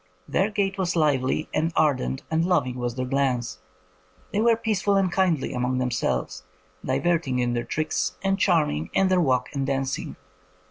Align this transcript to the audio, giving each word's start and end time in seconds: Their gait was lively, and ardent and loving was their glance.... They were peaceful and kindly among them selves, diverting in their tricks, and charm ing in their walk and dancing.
Their 0.27 0.49
gait 0.49 0.79
was 0.79 0.95
lively, 0.95 1.47
and 1.53 1.71
ardent 1.75 2.23
and 2.31 2.43
loving 2.43 2.79
was 2.79 2.95
their 2.95 3.05
glance.... 3.05 3.59
They 4.33 4.41
were 4.41 4.55
peaceful 4.57 4.95
and 4.95 5.11
kindly 5.11 5.53
among 5.53 5.77
them 5.77 5.91
selves, 5.91 6.43
diverting 6.83 7.37
in 7.37 7.53
their 7.53 7.63
tricks, 7.63 8.17
and 8.23 8.39
charm 8.39 8.71
ing 8.71 8.89
in 8.93 9.09
their 9.09 9.21
walk 9.21 9.49
and 9.53 9.63
dancing. 9.67 10.15